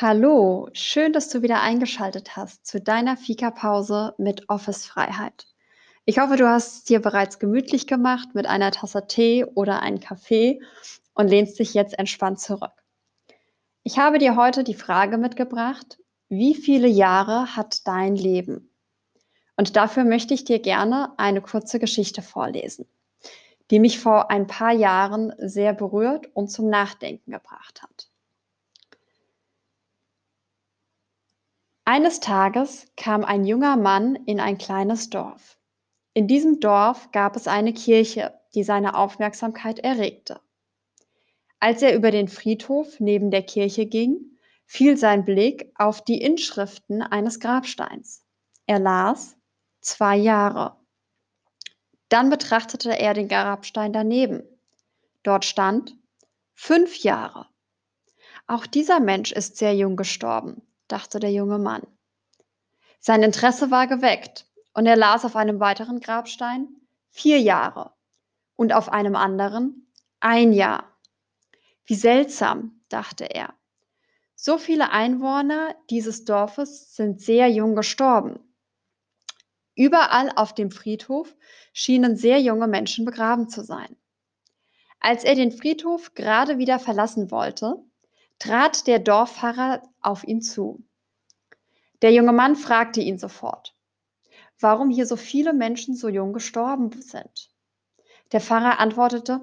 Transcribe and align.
Hallo, 0.00 0.68
schön, 0.74 1.12
dass 1.12 1.28
du 1.28 1.42
wieder 1.42 1.60
eingeschaltet 1.60 2.36
hast 2.36 2.64
zu 2.64 2.80
deiner 2.80 3.16
Fika-Pause 3.16 4.14
mit 4.16 4.48
Office-Freiheit. 4.48 5.48
Ich 6.04 6.20
hoffe, 6.20 6.36
du 6.36 6.48
hast 6.48 6.76
es 6.76 6.84
dir 6.84 7.02
bereits 7.02 7.40
gemütlich 7.40 7.88
gemacht 7.88 8.28
mit 8.32 8.46
einer 8.46 8.70
Tasse 8.70 9.08
Tee 9.08 9.44
oder 9.44 9.82
einem 9.82 9.98
Kaffee 9.98 10.60
und 11.14 11.26
lehnst 11.26 11.58
dich 11.58 11.74
jetzt 11.74 11.98
entspannt 11.98 12.38
zurück. 12.38 12.84
Ich 13.82 13.98
habe 13.98 14.18
dir 14.18 14.36
heute 14.36 14.62
die 14.62 14.74
Frage 14.74 15.18
mitgebracht, 15.18 15.98
wie 16.28 16.54
viele 16.54 16.86
Jahre 16.86 17.56
hat 17.56 17.84
dein 17.88 18.14
Leben? 18.14 18.70
Und 19.56 19.74
dafür 19.74 20.04
möchte 20.04 20.32
ich 20.32 20.44
dir 20.44 20.60
gerne 20.60 21.12
eine 21.16 21.40
kurze 21.40 21.80
Geschichte 21.80 22.22
vorlesen, 22.22 22.86
die 23.72 23.80
mich 23.80 23.98
vor 23.98 24.30
ein 24.30 24.46
paar 24.46 24.72
Jahren 24.72 25.32
sehr 25.38 25.72
berührt 25.72 26.28
und 26.34 26.52
zum 26.52 26.70
Nachdenken 26.70 27.32
gebracht 27.32 27.82
hat. 27.82 28.07
Eines 31.90 32.20
Tages 32.20 32.86
kam 32.98 33.24
ein 33.24 33.46
junger 33.46 33.78
Mann 33.78 34.14
in 34.26 34.40
ein 34.40 34.58
kleines 34.58 35.08
Dorf. 35.08 35.58
In 36.12 36.28
diesem 36.28 36.60
Dorf 36.60 37.10
gab 37.12 37.34
es 37.34 37.48
eine 37.48 37.72
Kirche, 37.72 38.38
die 38.54 38.62
seine 38.62 38.94
Aufmerksamkeit 38.94 39.78
erregte. 39.78 40.38
Als 41.60 41.80
er 41.80 41.94
über 41.94 42.10
den 42.10 42.28
Friedhof 42.28 43.00
neben 43.00 43.30
der 43.30 43.42
Kirche 43.42 43.86
ging, 43.86 44.36
fiel 44.66 44.98
sein 44.98 45.24
Blick 45.24 45.72
auf 45.76 46.04
die 46.04 46.20
Inschriften 46.20 47.00
eines 47.00 47.40
Grabsteins. 47.40 48.22
Er 48.66 48.80
las 48.80 49.38
zwei 49.80 50.18
Jahre. 50.18 50.76
Dann 52.10 52.28
betrachtete 52.28 52.98
er 52.98 53.14
den 53.14 53.28
Grabstein 53.28 53.94
daneben. 53.94 54.42
Dort 55.22 55.46
stand 55.46 55.96
fünf 56.52 56.98
Jahre. 56.98 57.46
Auch 58.46 58.66
dieser 58.66 59.00
Mensch 59.00 59.32
ist 59.32 59.56
sehr 59.56 59.74
jung 59.74 59.96
gestorben, 59.96 60.67
dachte 60.88 61.20
der 61.20 61.32
junge 61.32 61.58
Mann. 61.58 61.86
Sein 63.00 63.22
Interesse 63.22 63.70
war 63.70 63.86
geweckt 63.86 64.46
und 64.74 64.86
er 64.86 64.96
las 64.96 65.24
auf 65.24 65.36
einem 65.36 65.60
weiteren 65.60 66.00
Grabstein 66.00 66.68
vier 67.10 67.40
Jahre 67.40 67.92
und 68.56 68.72
auf 68.72 68.90
einem 68.90 69.16
anderen 69.16 69.92
ein 70.20 70.52
Jahr. 70.52 70.84
Wie 71.84 71.94
seltsam, 71.94 72.80
dachte 72.88 73.24
er. 73.24 73.54
So 74.34 74.58
viele 74.58 74.90
Einwohner 74.90 75.74
dieses 75.90 76.24
Dorfes 76.24 76.94
sind 76.94 77.20
sehr 77.20 77.48
jung 77.48 77.74
gestorben. 77.74 78.38
Überall 79.74 80.32
auf 80.34 80.54
dem 80.54 80.70
Friedhof 80.70 81.34
schienen 81.72 82.16
sehr 82.16 82.40
junge 82.40 82.66
Menschen 82.66 83.04
begraben 83.04 83.48
zu 83.48 83.62
sein. 83.62 83.96
Als 85.00 85.22
er 85.24 85.34
den 85.34 85.52
Friedhof 85.52 86.14
gerade 86.14 86.58
wieder 86.58 86.78
verlassen 86.78 87.30
wollte, 87.30 87.76
trat 88.38 88.86
der 88.86 88.98
Dorfpfarrer 88.98 89.82
auf 90.08 90.24
ihn 90.24 90.40
zu. 90.40 90.82
Der 92.02 92.12
junge 92.12 92.32
Mann 92.32 92.56
fragte 92.56 93.00
ihn 93.00 93.18
sofort, 93.18 93.74
warum 94.58 94.90
hier 94.90 95.06
so 95.06 95.16
viele 95.16 95.52
Menschen 95.52 95.94
so 95.94 96.08
jung 96.08 96.32
gestorben 96.32 96.90
sind. 97.00 97.50
Der 98.32 98.40
Pfarrer 98.40 98.80
antwortete, 98.80 99.40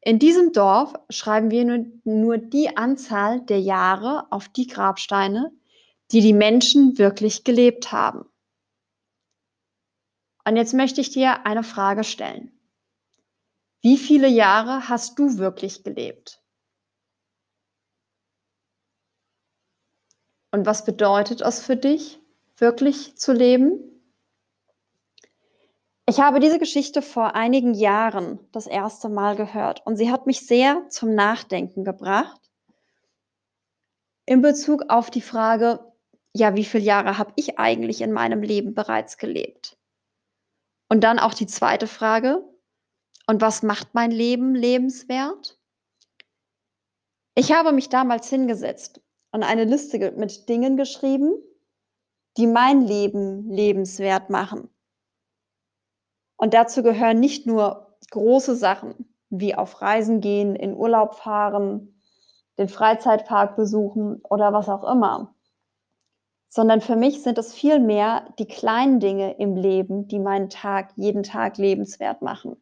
in 0.00 0.18
diesem 0.18 0.52
Dorf 0.52 0.94
schreiben 1.10 1.50
wir 1.50 1.64
nur, 1.64 1.86
nur, 2.04 2.38
die 2.38 2.76
Anzahl 2.76 3.40
der 3.40 3.60
Jahre 3.60 4.30
auf 4.30 4.48
die 4.48 4.66
Grabsteine, 4.66 5.50
die 6.12 6.20
die 6.20 6.32
Menschen 6.32 6.98
wirklich 6.98 7.42
gelebt 7.42 7.90
haben. 7.90 8.24
Und 10.44 10.56
jetzt 10.56 10.74
möchte 10.74 11.00
ich 11.00 11.10
dir 11.10 11.44
eine 11.44 11.64
Frage 11.64 12.04
stellen. 12.04 12.52
Wie 13.82 13.96
viele 13.96 14.28
Jahre 14.28 14.88
hast 14.88 15.18
du 15.18 15.38
wirklich 15.38 15.82
gelebt? 15.82 16.40
Und 20.50 20.66
was 20.66 20.84
bedeutet 20.84 21.40
es 21.40 21.60
für 21.60 21.76
dich, 21.76 22.20
wirklich 22.56 23.16
zu 23.16 23.32
leben? 23.32 23.80
Ich 26.08 26.20
habe 26.20 26.38
diese 26.38 26.58
Geschichte 26.58 27.02
vor 27.02 27.34
einigen 27.34 27.74
Jahren 27.74 28.38
das 28.52 28.66
erste 28.66 29.08
Mal 29.08 29.36
gehört 29.36 29.84
und 29.84 29.96
sie 29.96 30.10
hat 30.10 30.26
mich 30.26 30.46
sehr 30.46 30.88
zum 30.88 31.14
Nachdenken 31.14 31.84
gebracht 31.84 32.40
in 34.26 34.42
Bezug 34.42 34.84
auf 34.88 35.10
die 35.10 35.20
Frage, 35.20 35.80
ja, 36.34 36.54
wie 36.56 36.64
viele 36.64 36.84
Jahre 36.84 37.16
habe 37.16 37.32
ich 37.36 37.58
eigentlich 37.58 38.02
in 38.02 38.12
meinem 38.12 38.42
Leben 38.42 38.74
bereits 38.74 39.16
gelebt? 39.16 39.78
Und 40.88 41.02
dann 41.02 41.18
auch 41.18 41.32
die 41.32 41.46
zweite 41.46 41.86
Frage, 41.86 42.44
und 43.28 43.40
was 43.40 43.62
macht 43.62 43.94
mein 43.94 44.10
Leben 44.10 44.54
lebenswert? 44.54 45.58
Ich 47.34 47.52
habe 47.52 47.72
mich 47.72 47.88
damals 47.88 48.28
hingesetzt 48.28 49.00
und 49.32 49.42
eine 49.42 49.64
Liste 49.64 50.12
mit 50.12 50.48
Dingen 50.48 50.76
geschrieben, 50.76 51.34
die 52.36 52.46
mein 52.46 52.82
Leben 52.82 53.50
lebenswert 53.50 54.30
machen. 54.30 54.68
Und 56.36 56.54
dazu 56.54 56.82
gehören 56.82 57.18
nicht 57.18 57.46
nur 57.46 57.96
große 58.10 58.56
Sachen 58.56 59.16
wie 59.30 59.54
auf 59.54 59.80
Reisen 59.80 60.20
gehen, 60.20 60.54
in 60.54 60.74
Urlaub 60.74 61.14
fahren, 61.14 62.00
den 62.58 62.68
Freizeitpark 62.68 63.56
besuchen 63.56 64.20
oder 64.22 64.52
was 64.52 64.68
auch 64.68 64.84
immer, 64.84 65.34
sondern 66.48 66.80
für 66.80 66.96
mich 66.96 67.22
sind 67.22 67.38
es 67.38 67.52
vielmehr 67.52 68.32
die 68.38 68.46
kleinen 68.46 69.00
Dinge 69.00 69.36
im 69.38 69.56
Leben, 69.56 70.08
die 70.08 70.18
meinen 70.18 70.48
Tag 70.48 70.92
jeden 70.96 71.22
Tag 71.22 71.58
lebenswert 71.58 72.22
machen. 72.22 72.56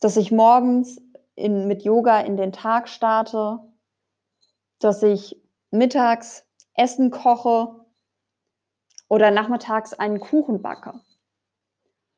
Dass 0.00 0.16
ich 0.16 0.30
morgens 0.30 1.00
in, 1.34 1.66
mit 1.66 1.82
Yoga 1.82 2.20
in 2.20 2.36
den 2.36 2.52
Tag 2.52 2.88
starte, 2.88 3.58
dass 4.78 5.02
ich 5.02 5.40
mittags 5.70 6.44
Essen 6.74 7.10
koche 7.10 7.84
oder 9.08 9.30
nachmittags 9.30 9.94
einen 9.94 10.20
Kuchen 10.20 10.62
backe. 10.62 11.00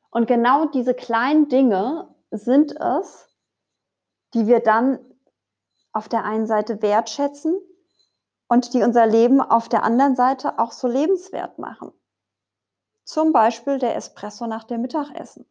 Und 0.09 0.27
genau 0.27 0.65
diese 0.65 0.93
kleinen 0.93 1.47
Dinge 1.47 2.13
sind 2.31 2.73
es, 2.79 3.29
die 4.33 4.47
wir 4.47 4.59
dann 4.59 4.99
auf 5.93 6.09
der 6.09 6.23
einen 6.23 6.47
Seite 6.47 6.81
wertschätzen 6.81 7.57
und 8.47 8.73
die 8.73 8.83
unser 8.83 9.07
Leben 9.07 9.41
auf 9.41 9.69
der 9.69 9.83
anderen 9.83 10.15
Seite 10.15 10.59
auch 10.59 10.71
so 10.71 10.87
lebenswert 10.87 11.57
machen. 11.57 11.91
Zum 13.03 13.33
Beispiel 13.33 13.79
der 13.79 13.95
Espresso 13.95 14.47
nach 14.47 14.65
dem 14.65 14.81
Mittagessen. 14.81 15.45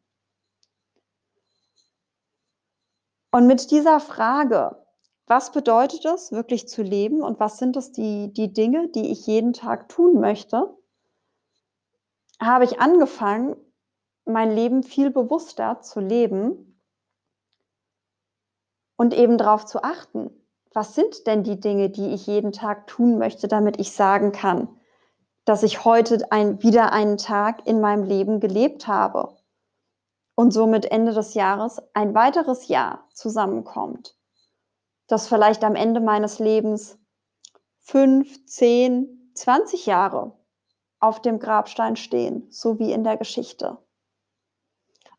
Und 3.33 3.47
mit 3.47 3.71
dieser 3.71 4.01
Frage, 4.01 4.80
was 5.31 5.53
bedeutet 5.53 6.05
es, 6.05 6.33
wirklich 6.33 6.69
zu 6.69 6.83
leben? 6.83 7.23
Und 7.23 7.39
was 7.39 7.59
sind 7.59 7.77
es 7.77 7.93
die, 7.93 8.33
die 8.33 8.53
Dinge, 8.53 8.89
die 8.89 9.13
ich 9.13 9.27
jeden 9.29 9.53
Tag 9.53 9.89
tun 9.89 10.21
möchte, 10.21 10.77
habe 12.43 12.65
ich 12.65 12.81
angefangen, 12.81 13.55
mein 14.25 14.51
Leben 14.51 14.83
viel 14.83 15.11
bewusster 15.11 15.81
zu 15.83 16.01
leben 16.01 16.81
und 18.97 19.15
eben 19.15 19.39
darauf 19.39 19.65
zu 19.67 19.83
achten, 19.85 20.31
was 20.73 20.95
sind 20.95 21.27
denn 21.27 21.45
die 21.45 21.61
Dinge, 21.61 21.91
die 21.91 22.11
ich 22.11 22.27
jeden 22.27 22.53
Tag 22.53 22.87
tun 22.87 23.17
möchte, 23.17 23.49
damit 23.49 23.79
ich 23.81 23.93
sagen 23.93 24.33
kann, 24.33 24.69
dass 25.45 25.63
ich 25.63 25.85
heute 25.85 26.31
ein, 26.33 26.63
wieder 26.63 26.93
einen 26.93 27.19
Tag 27.19 27.67
in 27.67 27.81
meinem 27.81 28.05
Leben 28.05 28.41
gelebt 28.41 28.87
habe 28.87 29.37
und 30.35 30.53
somit 30.53 30.87
Ende 30.87 31.13
des 31.13 31.35
Jahres 31.35 31.81
ein 31.95 32.15
weiteres 32.15 32.69
Jahr 32.69 33.09
zusammenkommt, 33.13 34.17
das 35.11 35.29
vielleicht 35.29 35.65
am 35.65 35.75
Ende 35.75 36.01
meines 36.01 36.39
Lebens 36.39 36.99
fünf, 37.81 38.47
zehn, 38.47 39.33
zwanzig 39.35 39.87
Jahre 39.87 40.39
auf 41.01 41.21
dem 41.21 41.39
Grabstein 41.39 41.97
stehen, 41.97 42.47
so 42.51 42.79
wie 42.79 42.93
in 42.93 43.05
der 43.05 43.17
Geschichte. 43.17 43.79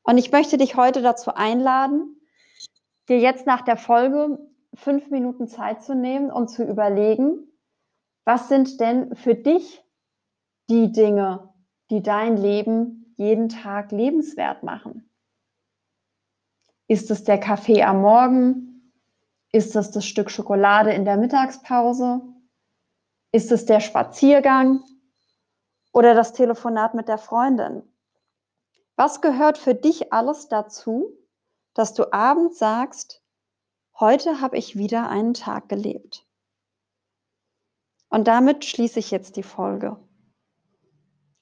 Und 0.03 0.17
ich 0.17 0.31
möchte 0.31 0.57
dich 0.57 0.75
heute 0.75 1.01
dazu 1.01 1.33
einladen, 1.33 2.21
dir 3.09 3.19
jetzt 3.19 3.45
nach 3.45 3.61
der 3.61 3.77
Folge 3.77 4.39
fünf 4.73 5.09
Minuten 5.09 5.47
Zeit 5.47 5.83
zu 5.83 5.95
nehmen 5.95 6.31
und 6.31 6.47
zu 6.49 6.63
überlegen, 6.63 7.51
was 8.23 8.47
sind 8.47 8.79
denn 8.79 9.15
für 9.15 9.35
dich 9.35 9.83
die 10.69 10.91
Dinge, 10.91 11.53
die 11.89 12.01
dein 12.01 12.37
Leben 12.37 13.13
jeden 13.17 13.49
Tag 13.49 13.91
lebenswert 13.91 14.63
machen? 14.63 15.09
Ist 16.87 17.11
es 17.11 17.23
der 17.23 17.39
Kaffee 17.39 17.83
am 17.83 18.01
Morgen? 18.01 18.70
Ist 19.51 19.75
es 19.75 19.91
das 19.91 20.05
Stück 20.05 20.31
Schokolade 20.31 20.93
in 20.93 21.03
der 21.03 21.17
Mittagspause? 21.17 22.21
Ist 23.33 23.51
es 23.51 23.65
der 23.65 23.79
Spaziergang 23.79 24.83
oder 25.91 26.13
das 26.13 26.33
Telefonat 26.33 26.93
mit 26.93 27.07
der 27.07 27.17
Freundin? 27.17 27.83
Was 28.95 29.21
gehört 29.21 29.57
für 29.57 29.75
dich 29.75 30.13
alles 30.13 30.47
dazu, 30.47 31.17
dass 31.73 31.93
du 31.93 32.13
abends 32.13 32.59
sagst, 32.59 33.23
heute 33.99 34.41
habe 34.41 34.57
ich 34.57 34.77
wieder 34.77 35.09
einen 35.09 35.33
Tag 35.33 35.69
gelebt? 35.69 36.25
Und 38.09 38.27
damit 38.27 38.65
schließe 38.65 38.99
ich 38.99 39.11
jetzt 39.11 39.37
die 39.37 39.43
Folge 39.43 39.97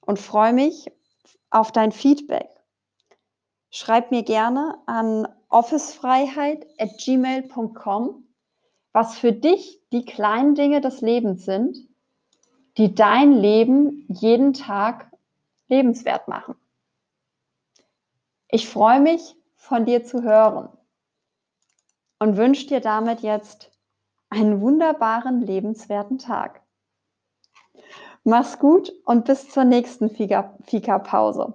und 0.00 0.18
freue 0.18 0.52
mich 0.52 0.90
auf 1.50 1.72
dein 1.72 1.92
Feedback. 1.92 2.48
Schreib 3.70 4.10
mir 4.10 4.22
gerne 4.22 4.80
an 4.86 5.28
officefreiheit@gmail.com, 5.50 8.24
was 8.92 9.18
für 9.18 9.32
dich 9.32 9.80
die 9.92 10.04
kleinen 10.04 10.54
Dinge 10.54 10.80
des 10.80 11.00
Lebens 11.00 11.44
sind, 11.44 11.76
die 12.76 12.94
dein 12.94 13.32
Leben 13.32 14.06
jeden 14.08 14.54
Tag 14.54 15.10
lebenswert 15.68 16.28
machen. 16.28 16.54
Ich 18.48 18.68
freue 18.68 19.00
mich, 19.00 19.36
von 19.56 19.84
dir 19.84 20.04
zu 20.04 20.22
hören 20.22 20.68
und 22.18 22.36
wünsche 22.36 22.66
dir 22.66 22.80
damit 22.80 23.20
jetzt 23.20 23.70
einen 24.30 24.60
wunderbaren, 24.60 25.42
lebenswerten 25.42 26.18
Tag. 26.18 26.62
Mach's 28.24 28.58
gut 28.58 28.92
und 29.04 29.24
bis 29.24 29.48
zur 29.48 29.64
nächsten 29.64 30.10
Fika-Pause. 30.10 31.54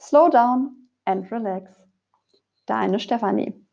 Slow 0.00 0.30
down 0.30 0.88
and 1.04 1.30
relax. 1.30 1.83
Deine 2.66 3.00
Stefanie. 3.00 3.63